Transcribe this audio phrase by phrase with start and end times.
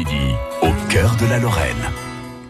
[0.00, 1.76] midi, au cœur de la Lorraine.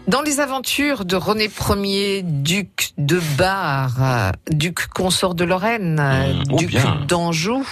[0.07, 1.49] Dans les aventures de René
[1.83, 6.77] Ier, duc de Bar, euh, duc consort de Lorraine, Mmh, oh duc
[7.07, 7.65] d'Anjou,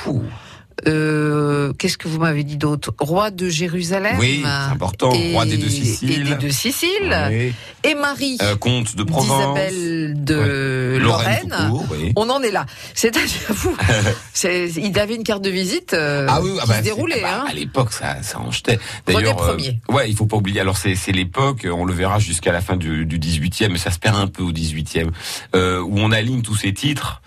[0.87, 2.93] euh, qu'est-ce que vous m'avez dit d'autre?
[2.99, 4.15] Roi de Jérusalem?
[4.19, 5.11] Oui, c'est important.
[5.13, 6.23] Et- Roi des deux Et Siciles.
[6.23, 7.17] des deux Siciles.
[7.29, 7.53] Oui.
[7.83, 9.55] Et Marie Euh, comte de Provence.
[9.55, 11.53] d'Isabelle de Lorraine.
[11.67, 12.11] tout court, oui.
[12.15, 12.65] On en est là.
[12.93, 13.75] C'est-à-dire, vous,
[14.33, 17.15] c'est- il avait une carte de visite euh, Ah oui, ah bah, se déroulait.
[17.15, 17.47] c'est- bah, hein.
[17.49, 18.79] À l'époque, ça, ça en jetait.
[19.07, 19.79] D'ailleurs, euh, Ier.
[19.89, 20.59] ouais, il faut pas oublier.
[20.59, 23.91] Alors c'est c'est l'époque, on le verra jusqu'à la fin du, du 18e, mais ça
[23.91, 25.11] se perd un peu au 18e,
[25.55, 27.21] euh, où on aligne tous ces titres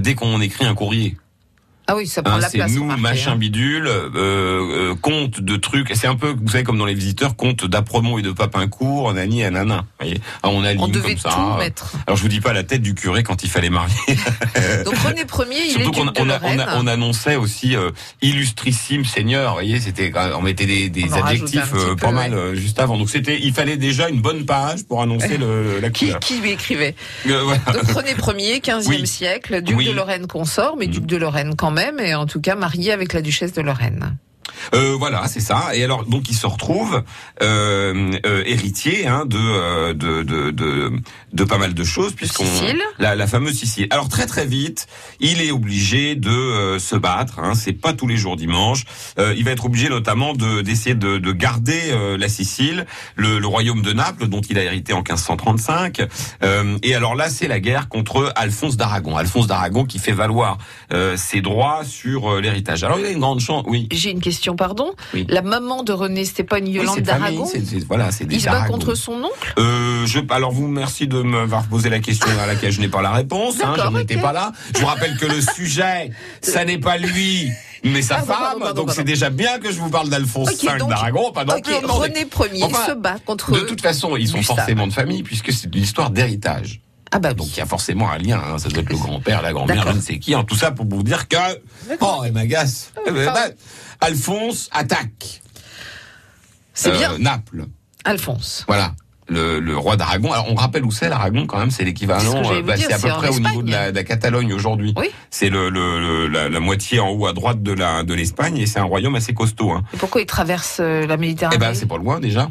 [0.00, 1.16] dès qu'on écrit un courrier.
[1.86, 2.72] Ah oui, ça prend Hein, la c'est place.
[2.72, 3.36] nous, remarquez, machin hein.
[3.36, 5.90] bidule, euh, euh, compte de trucs.
[5.94, 9.42] C'est un peu, vous savez, comme dans les visiteurs, compte d'Apremont et de Papincourt, nani
[9.42, 9.76] et nana.
[9.78, 11.36] Vous voyez Ah, on aligne On devait comme ça.
[11.36, 11.92] tout mettre.
[12.06, 13.94] Alors je vous dis pas la tête du curé quand il fallait marier.
[14.84, 16.60] Donc René Ier, il Surtout est on, a- on, Lorraine.
[16.60, 17.90] a- on annonçait aussi euh,
[18.22, 19.50] illustrissime seigneur.
[19.50, 22.38] Vous voyez, c'était on mettait des, adjectifs euh, peu, pas mal ouais.
[22.38, 22.96] euh, juste avant.
[22.98, 26.20] Donc c'était, il fallait déjà une bonne page pour annoncer le, la qui, couleur.
[26.20, 26.94] qui lui écrivait
[27.28, 27.60] Euh, voilà.
[27.72, 29.06] Donc René Ier, 15e Oui.
[29.06, 29.86] siècle, duc Oui.
[29.86, 30.90] de Lorraine consort, mais Mm.
[30.90, 34.16] duc de Lorraine quand même, et en tout cas marié avec la duchesse de Lorraine.
[34.74, 35.74] Euh, voilà, c'est ça.
[35.74, 37.02] Et alors, donc, il se retrouve
[37.42, 40.92] euh, euh, héritier hein, de, euh, de, de de
[41.32, 42.44] de pas mal de choses, puisqu'on
[42.98, 43.86] la, la fameuse Sicile.
[43.90, 44.86] Alors très très vite,
[45.20, 47.38] il est obligé de euh, se battre.
[47.38, 48.84] Hein, c'est pas tous les jours dimanche.
[49.18, 53.38] Euh, il va être obligé notamment de d'essayer de, de garder euh, la Sicile, le,
[53.38, 56.02] le royaume de Naples, dont il a hérité en 1535.
[56.42, 59.16] Euh, et alors là, c'est la guerre contre Alphonse d'Aragon.
[59.16, 60.58] Alphonse d'Aragon qui fait valoir
[60.92, 62.82] euh, ses droits sur l'héritage.
[62.84, 63.64] Alors il a une grande chance.
[63.66, 63.88] Oui.
[63.92, 64.92] J'ai une question, pardon.
[65.12, 65.26] Oui.
[65.28, 67.50] La maman de René, c'était pas une Oui, Yolande famille, d'Aragon
[67.88, 69.54] voilà, Il se bat contre son oncle?
[69.58, 73.02] Euh, je, alors vous merci de m'avoir posé la question à laquelle je n'ai pas
[73.02, 73.56] la réponse.
[73.62, 74.52] Hein, J'en étais pas là.
[74.74, 76.10] Je vous rappelle que le sujet,
[76.40, 77.50] ça n'est pas lui,
[77.84, 78.26] mais sa Ah, femme.
[78.26, 81.32] pardon, pardon, donc c'est déjà bien que je vous parle d'Alphonse V d'Aragon.
[81.32, 81.74] Pas non plus.
[81.84, 85.52] René Ier Enfin, se bat contre de toute façon, ils sont forcément de famille puisque
[85.52, 86.80] c'est une histoire d'héritage.
[87.16, 88.42] Ah bah Donc il y a forcément un lien.
[88.44, 88.58] hein.
[88.58, 90.34] Ça doit être le grand-père, la grand-mère, je ne sais qui.
[90.34, 91.36] En tout ça pour vous dire que
[92.00, 92.92] oh, elle m'agace.
[93.06, 93.46] Eh ben, bah,
[94.00, 95.40] Alphonse attaque
[96.72, 97.66] C'est euh, bien, Naples.
[98.04, 98.64] Alphonse.
[98.66, 98.94] Voilà.
[99.28, 100.32] Le, le roi d'Aragon.
[100.32, 102.42] Alors on rappelle où c'est l'Aragon quand même, c'est C'est ce l'équivalent.
[102.44, 103.92] j'allais euh, bah, c'est à peu c'est près au niveau de la, Espagne.
[103.92, 104.92] de la Catalogne aujourd'hui.
[104.98, 105.06] Oui.
[105.30, 108.58] C'est le, le, le- la, la moitié en haut à droite de la de l'Espagne
[108.58, 109.70] et c'est un royaume assez costaud.
[109.70, 109.82] Hein.
[109.94, 112.50] Et pourquoi il traverse euh, la Eh Méditerranée ben c'est pas loin déjà.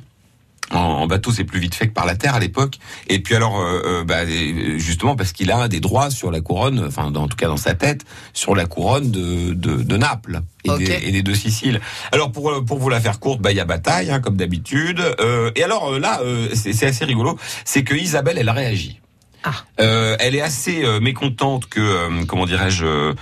[0.72, 2.80] En, bateau, c'est plus vite fait que par la terre à l'époque.
[3.08, 6.42] Et puis alors, euh, euh, bah, euh, justement parce qu'il a des droits sur la
[6.42, 9.98] couronne, enfin dans- en tout cas dans sa tête, sur la couronne de, de, de
[9.98, 11.80] Naples et, des, et des deux Siciles.
[12.12, 14.38] Alors pour euh, pour vous la faire courte, bah il y a bataille hein, comme
[14.38, 15.00] d'habitude.
[15.20, 19.00] Euh, et alors là, euh, c'est assez rigolo, c'est que Isabelle, elle a réagi.
[19.44, 19.52] Ah.
[19.82, 23.14] Euh, elle est assez euh, mécontente que, euh, comment dirais-je,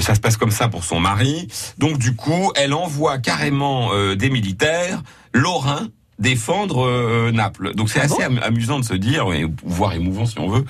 [0.00, 1.46] ça se passe comme ça pour son mari.
[1.78, 5.86] Donc du coup, elle envoie carrément euh, des militaires lorrains
[6.18, 7.74] défendre euh, Naples.
[7.74, 10.64] Donc c'est Ah assez am- amusant de se dire, et voire émouvant si on veut,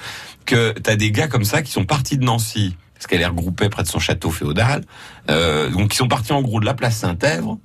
[0.47, 3.69] que t'as des gars comme ça qui sont partis de Nancy parce qu'elle est regroupée
[3.69, 4.85] près de son château féodal.
[5.31, 7.59] Euh, donc ils sont partis en gros de la place Saint-Èvre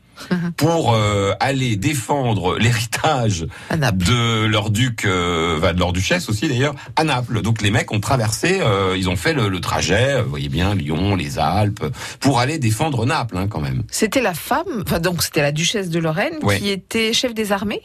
[0.57, 6.75] pour euh, aller défendre l'héritage de leur duc, euh, enfin, de leur duchesse aussi d'ailleurs,
[6.95, 7.41] à Naples.
[7.41, 10.49] Donc les mecs ont traversé, euh, ils ont fait le, le trajet, euh, vous voyez
[10.49, 11.85] bien, Lyon, les Alpes,
[12.19, 13.83] pour aller défendre Naples hein, quand même.
[13.89, 16.59] C'était la femme, enfin donc c'était la duchesse de Lorraine Ouais.
[16.59, 17.81] qui était chef des armées?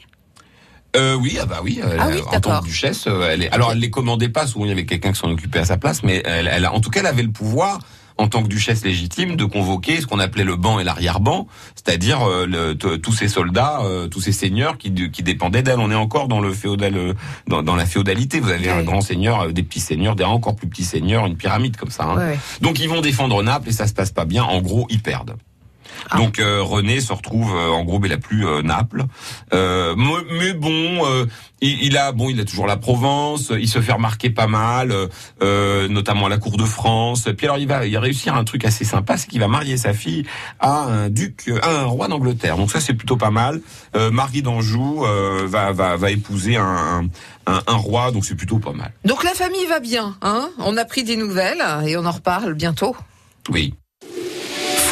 [0.97, 3.51] Euh, oui, ah bah oui, elle, Ah oui, en tant que duchesse, elle est.
[3.51, 5.77] Alors elle les commandait pas, souvent il y avait quelqu'un qui s'en occupait à sa
[5.77, 7.81] place, mais elle, elle en tout cas, elle avait le pouvoir.
[8.19, 11.47] En tant que duchesse légitime, de convoquer ce qu'on appelait le ban et l'arrière-ban,
[11.77, 15.79] c'est-à-dire euh, tous ces soldats, euh, tous ces seigneurs qui, qui dépendaient d'elle.
[15.79, 17.15] On est encore dans le féodal, euh,
[17.47, 18.41] dans, dans la féodalité.
[18.41, 21.37] Vous avez un grand seigneur, euh, des petits seigneurs, des encore plus petits seigneurs, une
[21.37, 22.05] pyramide comme ça.
[22.05, 22.17] hein.
[22.61, 24.43] Donc ils vont défendre Naples et ça se passe pas bien.
[24.43, 25.37] En gros, ils perdent.
[26.11, 26.19] Ah.
[26.19, 29.05] Donc euh, René se retrouve euh, en gros, mais la plus euh, Naples.
[29.53, 31.27] Euh, mais, bon, euh,
[31.61, 33.53] il, il a bon, il a toujours la Provence.
[33.59, 35.07] Il se fait remarquer pas mal, euh,
[35.43, 37.29] euh, notamment à la cour de France.
[37.37, 39.77] Puis alors il va, il va réussir un truc assez sympa, c'est qu'il va marier
[39.77, 40.25] sa fille
[40.61, 42.57] à un duc, à un roi d'Angleterre.
[42.57, 43.61] Donc ça c'est plutôt pas mal.
[43.97, 47.09] Euh, Marie d'Anjou euh, va, va va épouser un,
[47.47, 48.93] un, un roi, donc c'est plutôt pas mal.
[49.05, 50.51] Donc la famille va bien, hein?
[50.59, 52.95] On a pris des nouvelles et on en reparle bientôt.
[53.51, 53.75] Oui.